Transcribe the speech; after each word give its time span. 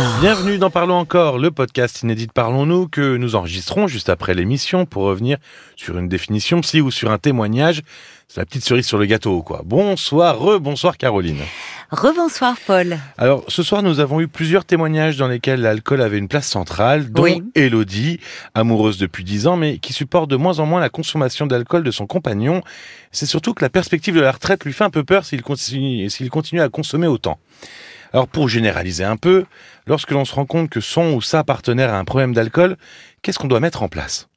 encore. 0.00 0.20
Bienvenue 0.20 0.58
dans 0.58 0.70
Parlons 0.70 0.94
encore, 0.94 1.38
le 1.38 1.50
podcast 1.50 2.02
inédit 2.02 2.26
Parlons-nous 2.26 2.88
que 2.88 3.16
nous 3.16 3.34
enregistrons 3.36 3.86
juste 3.86 4.08
après 4.08 4.34
l'émission 4.34 4.86
pour 4.86 5.02
revenir 5.04 5.38
sur 5.76 5.98
une 5.98 6.08
définition 6.08 6.60
psy 6.60 6.80
ou 6.80 6.90
sur 6.90 7.10
un 7.10 7.18
témoignage. 7.18 7.82
C'est 8.28 8.40
la 8.40 8.46
petite 8.46 8.64
cerise 8.64 8.86
sur 8.86 8.96
le 8.96 9.06
gâteau, 9.06 9.42
quoi. 9.42 9.62
Bonsoir, 9.64 10.38
re-bonsoir 10.38 10.96
Caroline. 10.96 11.40
Rebonsoir 11.90 12.56
Paul. 12.66 12.98
Alors, 13.18 13.44
ce 13.48 13.62
soir, 13.62 13.82
nous 13.82 13.98
avons 13.98 14.20
eu 14.20 14.28
plusieurs 14.28 14.64
témoignages 14.64 15.16
dans 15.16 15.26
lesquels 15.26 15.60
l'alcool 15.60 16.00
avait 16.00 16.18
une 16.18 16.28
place 16.28 16.46
centrale, 16.46 17.10
dont 17.10 17.24
Oui. 17.24 17.42
Elodie, 17.54 18.20
amoureuse 18.54 18.98
depuis 18.98 19.24
10 19.24 19.48
ans, 19.48 19.56
mais 19.56 19.78
qui 19.78 19.92
supporte 19.92 20.30
de 20.30 20.36
moins 20.36 20.60
en 20.60 20.66
moins 20.66 20.80
la 20.80 20.90
consommation 20.90 21.46
d'alcool 21.46 21.82
de 21.82 21.90
son 21.90 22.06
compagnon. 22.06 22.62
C'est 23.10 23.26
surtout 23.26 23.52
que 23.52 23.64
la 23.64 23.70
perspective 23.70 24.14
de 24.14 24.20
la 24.20 24.30
retraite 24.30 24.64
lui 24.64 24.72
fait 24.72 24.84
un 24.84 24.90
peu 24.90 25.02
peur 25.02 25.24
s'il 25.24 25.42
continue, 25.42 26.08
s'il 26.08 26.30
continue 26.30 26.60
à 26.60 26.68
consommer 26.68 27.08
autant. 27.08 27.38
Alors, 28.12 28.26
pour 28.28 28.48
généraliser 28.48 29.04
un 29.04 29.16
peu, 29.16 29.44
lorsque 29.86 30.10
l'on 30.10 30.24
se 30.24 30.34
rend 30.34 30.46
compte 30.46 30.68
que 30.70 30.80
son 30.80 31.12
ou 31.14 31.20
sa 31.22 31.44
partenaire 31.44 31.92
a 31.94 31.98
un 31.98 32.04
problème 32.04 32.32
d'alcool, 32.34 32.76
qu'est-ce 33.22 33.38
qu'on 33.38 33.48
doit 33.48 33.60
mettre 33.60 33.82
en 33.82 33.88
place? 33.88 34.28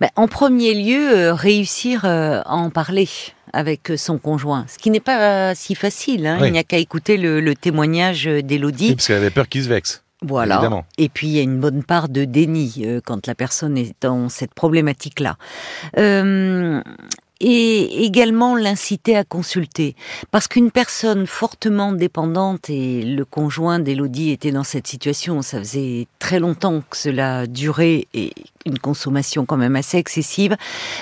Ben, 0.00 0.10
en 0.16 0.28
premier 0.28 0.74
lieu, 0.74 1.16
euh, 1.16 1.34
réussir 1.34 2.04
euh, 2.04 2.40
à 2.44 2.54
en 2.54 2.70
parler 2.70 3.08
avec 3.52 3.90
euh, 3.90 3.96
son 3.96 4.18
conjoint, 4.18 4.66
ce 4.68 4.78
qui 4.78 4.90
n'est 4.90 5.00
pas 5.00 5.54
si 5.54 5.74
facile. 5.74 6.26
hein. 6.26 6.38
Oui. 6.40 6.48
Il 6.48 6.52
n'y 6.52 6.58
a 6.58 6.62
qu'à 6.64 6.76
écouter 6.78 7.16
le, 7.16 7.40
le 7.40 7.54
témoignage 7.56 8.26
Oui, 8.30 8.44
d'Élodie. 8.44 8.94
Parce 8.94 9.06
qu'elle 9.08 9.16
avait 9.16 9.30
peur 9.30 9.48
qu'il 9.48 9.64
se 9.64 9.68
vexe. 9.68 10.04
Voilà. 10.22 10.56
Évidemment. 10.56 10.84
Et 10.98 11.08
puis 11.08 11.28
il 11.28 11.32
y 11.32 11.38
a 11.38 11.42
une 11.42 11.58
bonne 11.58 11.82
part 11.82 12.10
de 12.10 12.26
déni 12.26 12.82
euh, 12.84 13.00
quand 13.02 13.26
la 13.26 13.34
personne 13.34 13.78
est 13.78 13.94
dans 14.02 14.28
cette 14.28 14.52
problématique-là. 14.52 15.36
Euh, 15.96 16.82
et 17.40 18.04
également 18.04 18.54
l'inciter 18.54 19.16
à 19.16 19.24
consulter. 19.24 19.96
Parce 20.30 20.46
qu'une 20.46 20.70
personne 20.70 21.26
fortement 21.26 21.92
dépendante, 21.92 22.68
et 22.68 23.02
le 23.02 23.24
conjoint 23.24 23.78
d'Élodie 23.78 24.30
était 24.30 24.52
dans 24.52 24.64
cette 24.64 24.86
situation, 24.86 25.42
ça 25.42 25.58
faisait 25.58 26.06
très 26.18 26.38
longtemps 26.38 26.82
que 26.88 26.96
cela 26.96 27.46
durait, 27.46 28.06
et 28.14 28.32
une 28.66 28.78
consommation 28.78 29.46
quand 29.46 29.56
même 29.56 29.76
assez 29.76 29.96
excessive, 29.96 30.56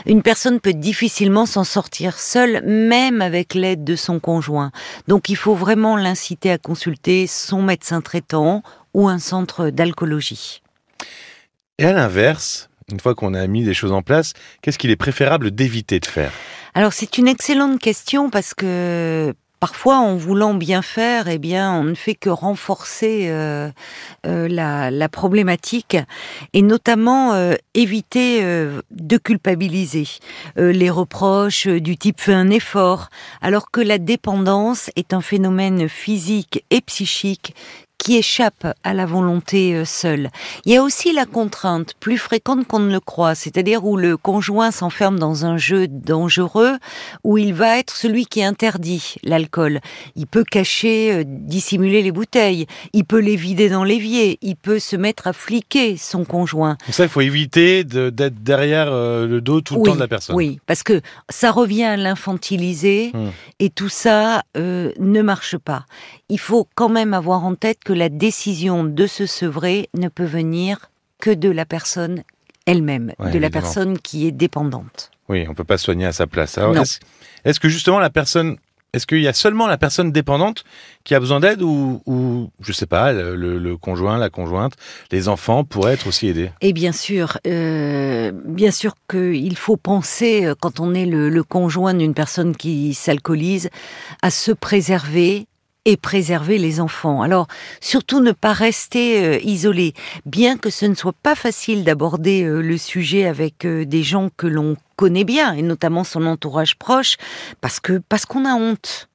une 0.07 0.23
personne 0.23 0.61
peut 0.61 0.75
difficilement 0.75 1.45
s'en 1.45 1.65
sortir 1.65 2.19
seule, 2.19 2.63
même 2.65 3.21
avec 3.21 3.55
l'aide 3.55 3.85
de 3.85 3.97
son 3.97 4.21
conjoint. 4.21 4.71
Donc 5.09 5.29
il 5.29 5.37
faut 5.37 5.55
vraiment 5.55 5.97
l'inciter 5.97 6.51
à 6.51 6.59
consulter 6.59 7.27
son 7.27 7.63
médecin 7.63 8.01
traitant 8.01 8.63
ou 8.95 9.09
un 9.09 9.19
centre 9.19 9.71
d'alcoolologie. 9.71 10.63
Et 11.79 11.85
à 11.85 11.93
l'inverse, 11.93 12.69
une 12.91 13.01
fois 13.01 13.15
qu'on 13.15 13.35
a 13.35 13.47
mis 13.47 13.65
des 13.65 13.75
choses 13.75 13.93
en 13.93 14.03
place, 14.03 14.33
qu'est-ce 14.63 14.79
qu'il 14.79 14.91
est 14.91 14.97
préférable 14.97 15.51
d'éviter 15.51 16.01
de 16.01 16.07
faire? 16.07 16.33
Alors 16.75 16.93
c'est 16.93 17.19
une 17.19 17.29
excellente 17.29 17.79
question 17.81 18.31
parce 18.31 18.55
que 18.55 19.35
parfois 19.61 19.97
en 19.99 20.17
voulant 20.17 20.55
bien 20.55 20.83
faire, 20.83 21.29
eh 21.29 21.39
bien 21.39 21.73
on 21.73 21.85
ne 21.85 21.95
fait 21.95 22.15
que 22.15 22.31
renforcer 22.31 23.27
euh, 23.29 23.71
euh, 24.27 24.49
la, 24.49 25.09
problématique 25.09 25.97
et 26.53 26.63
notamment 26.63 27.33
euh, 27.33 27.55
éviter 27.75 28.43
de 28.43 29.17
culpabiliser 29.17 30.07
les 30.57 30.91
reproches 30.91 31.67
du 31.67 31.97
type 31.97 32.21
fait 32.21 32.35
un 32.35 32.51
effort, 32.51 33.09
alors 33.41 33.71
que 33.71 33.81
la 33.81 33.99
dépendance 33.99 34.91
est 34.97 35.13
un 35.13 35.21
phénomène 35.21 35.89
physique 35.89 36.65
et 36.71 36.81
psychique 36.83 37.55
qui 37.99 38.17
échappe 38.17 38.67
à 38.85 38.95
la 38.95 39.07
volonté 39.07 39.75
euh, 39.75 39.85
seule. 39.85 40.31
Il 40.65 40.73
y 40.73 40.77
a 40.77 40.83
aussi 40.83 41.13
la 41.13 41.27
contrainte, 41.27 41.95
plus 42.01 42.17
fréquente 42.17 42.67
qu'on 42.67 42.79
ne 42.79 42.93
le 42.93 43.01
croit, 43.01 43.35
c'est-à-dire 43.35 43.85
où 43.85 43.97
le 43.97 44.17
conjoint 44.17 44.71
s'enferme 44.71 45.19
dans 45.19 45.45
un 45.45 45.57
jeu 45.57 45.89
dangereux, 45.89 46.79
où 47.25 47.39
il 47.39 47.53
va 47.55 47.79
être 47.79 47.97
celui 47.97 48.27
qui 48.27 48.43
interdit 48.43 49.17
l'alcool. 49.25 49.81
Il 50.17 50.27
peut 50.27 50.45
cacher, 50.45 51.13
euh, 51.13 51.25
dissimuler 51.27 52.03
les 52.03 52.13
bouteilles, 52.13 52.67
il 52.93 53.05
peut 53.05 53.19
les 53.21 53.37
vider 53.37 53.69
dans 53.69 53.85
l'évier, 53.85 54.39
il 54.43 54.57
peut 54.57 54.79
se 54.79 54.95
mettre 54.97 55.27
à 55.27 55.33
fliquer 55.33 55.97
son 55.97 56.25
conjoint. 56.25 56.77
Donc 56.87 56.95
ça, 56.95 57.03
il 57.05 57.09
faut 57.11 57.21
éviter 57.21 57.85
de- 57.85 58.11
d'être 58.11 58.43
derrière 58.43 58.89
euh, 58.91 59.27
le 59.27 59.41
dos 59.41 59.61
tout 59.61 59.77
le 59.77 59.83
temps 59.83 59.95
de 59.97 60.01
la 60.01 60.09
personne. 60.09 60.37
Oui, 60.37 60.61
parce 60.67 60.83
que 60.85 61.01
ça 61.29 61.51
revient 61.51 61.85
à 61.85 61.97
l'infantiliser 61.97 63.11
Hmm. 63.15 63.29
et 63.59 63.71
tout 63.71 63.89
ça 63.89 64.43
euh, 64.57 64.93
ne 64.99 65.23
marche 65.23 65.57
pas. 65.57 65.87
Il 66.29 66.39
faut 66.39 66.69
quand 66.75 66.89
même 66.89 67.15
avoir 67.15 67.45
en 67.45 67.55
tête 67.55 67.79
que 67.89 67.95
la 67.95 68.11
décision 68.11 68.85
de 68.85 69.07
se 69.07 69.25
sevrer 69.25 69.89
ne 69.95 70.09
peut 70.09 70.27
venir 70.27 70.91
que 71.19 71.31
de 71.31 71.49
la 71.49 71.65
personne 71.65 72.23
elle-même, 72.67 73.15
Ouais, 73.19 73.31
de 73.31 73.39
la 73.39 73.49
personne 73.49 73.99
qui 73.99 74.27
est 74.27 74.31
dépendante. 74.31 75.11
Oui, 75.31 75.47
on 75.49 75.55
peut 75.55 75.65
pas 75.65 75.79
soigner 75.79 76.05
à 76.05 76.13
sa 76.13 76.27
place. 76.27 76.59
Est-ce 77.47 77.59
que 77.59 77.71
justement 77.71 77.99
la 77.99 78.11
personne, 78.11 78.59
est-ce 78.93 79.07
qu'il 79.07 79.23
y 79.23 79.27
a 79.27 79.33
seulement 79.33 79.67
la 79.67 79.79
personne 79.79 80.13
dépendante 80.13 80.65
qui 81.05 81.15
a 81.15 81.21
besoin 81.21 81.41
d'aide 81.41 81.63
ou, 81.63 82.03
ou 82.05 82.51
je 82.61 82.73
sais 82.75 82.85
pas, 82.85 83.15
le, 83.15 83.77
conjoint, 83.79 84.19
la 84.19 84.29
conjointe, 84.29 84.75
les 85.11 85.31
enfants 85.31 85.65
pourraient 85.65 85.95
être 85.95 86.09
aussi 86.09 86.29
aidés? 86.29 86.51
Et 86.61 86.75
bien 86.75 86.93
sûr, 86.93 87.39
euh, 87.47 88.33
bien 88.45 88.71
sûr 88.71 88.97
qu'il 89.11 89.57
faut 89.57 89.79
penser, 89.79 90.45
euh, 90.45 90.55
quand 90.61 90.79
on 90.79 90.93
est 90.93 91.07
le, 91.07 91.31
le 91.31 91.43
conjoint 91.43 91.95
d'une 91.95 92.13
personne 92.13 92.55
qui 92.55 92.93
s'alcoolise, 92.93 93.71
à 94.21 94.31
se 94.31 94.53
préserver 94.53 95.47
et 95.89 95.97
préserver 95.97 96.59
les 96.59 96.81
enfants. 96.81 97.23
Alors, 97.23 97.49
surtout 97.81 98.21
ne 98.21 98.33
pas 98.33 98.53
rester 98.53 99.25
euh, 99.25 99.39
isolé, 99.43 99.95
bien 100.27 100.59
que 100.59 100.69
ce 100.69 100.85
ne 100.85 100.95
soit 100.95 101.15
pas 101.15 101.35
facile 101.35 101.83
d'aborder 101.83 102.45
euh, 102.45 102.61
le 102.61 102.77
sujet 102.77 103.25
avec 103.25 103.65
euh, 103.65 103.87
des 103.87 104.03
gens 104.03 104.29
que 104.37 104.47
l'on 104.47 104.77
connaît 104.97 105.25
bien, 105.25 105.55
et 105.55 105.63
notamment 105.63 106.05
son 106.05 106.27
entourage 106.27 106.77
proche, 106.77 107.17
parce 107.63 107.81
que 107.81 108.03
parce 108.07 108.27
qu'on 108.27 108.45
a 108.45 108.55
honte. 108.55 109.08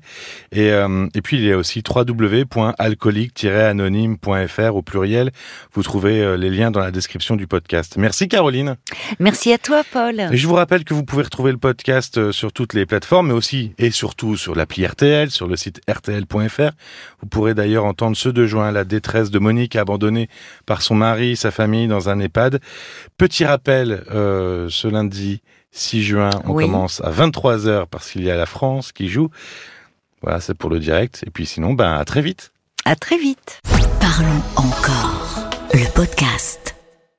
Et, 0.53 0.71
euh, 0.71 1.09
et 1.15 1.21
puis, 1.21 1.39
il 1.39 1.45
y 1.45 1.51
a 1.53 1.59
aussi 1.59 1.83
www.alcoolique-anonyme.fr 1.87 4.77
au 4.77 4.83
pluriel. 4.83 5.33
Vous 5.73 5.83
trouverez 5.83 6.23
euh, 6.23 6.37
les 6.37 6.51
liens 6.51 6.71
dans 6.71 6.79
la 6.79 6.93
description 6.93 7.35
du 7.35 7.49
podcast. 7.49 7.97
Merci 7.97 8.29
Caroline. 8.29 8.77
Merci 9.19 9.53
à 9.53 9.59
toi, 9.59 9.83
Paul. 9.93 10.21
Et 10.21 10.37
je 10.37 10.47
vous 10.47 10.55
rappelle 10.55 10.85
que 10.85 10.95
vous 10.95 11.05
pouvez 11.05 11.25
retrouver 11.25 11.51
le 11.51 11.59
podcast 11.59 12.31
sur 12.31 12.53
toutes 12.53 12.73
les 12.73 12.87
plateformes, 12.87 13.27
mais 13.29 13.35
aussi 13.35 13.73
et 13.79 13.91
surtout 13.91 14.37
sur 14.37 14.55
l'appli 14.55 14.87
RTL, 14.87 15.33
sur 15.33 15.49
le 15.49 15.57
site 15.57 15.81
rtl.fr. 15.91 16.71
Vous 17.21 17.27
pourrez 17.29 17.55
d'ailleurs 17.55 17.85
entendre 17.85 18.17
ceux 18.17 18.36
de 18.37 18.47
juin, 18.47 18.71
la 18.71 18.85
détresse 18.85 19.31
de 19.31 19.39
Monique 19.39 19.75
abandonnée 19.77 20.29
par 20.67 20.83
son 20.83 20.95
mari, 20.95 21.35
sa 21.37 21.51
famille 21.51 21.89
dans 21.89 22.09
un 22.09 22.21
EHPAD. 22.21 22.61
Petit 23.19 23.45
rappel, 23.45 24.05
euh, 24.13 24.69
ce 24.71 24.87
lundi 24.89 25.43
6 25.73 26.03
juin, 26.05 26.31
on 26.45 26.53
Oui. 26.53 26.65
commence 26.65 27.01
à 27.03 27.11
23h 27.11 27.87
parce 27.91 28.11
qu'il 28.11 28.23
y 28.25 28.31
a 28.31 28.37
la 28.37 28.47
France 28.47 28.93
qui 28.93 29.09
joue. 29.09 29.31
Voilà, 30.23 30.41
c'est 30.41 30.55
pour 30.55 30.71
le 30.71 30.79
direct. 30.79 31.23
Et 31.27 31.31
puis 31.31 31.47
sinon, 31.47 31.75
ben, 31.75 31.93
à 31.95 32.05
très 32.05 32.23
vite. 32.23 32.53
À 32.85 32.95
très 32.97 33.19
vite. 33.19 33.61
Parlons 34.01 34.43
encore. 34.57 35.51
Le 35.73 35.93
podcast. 35.95 36.66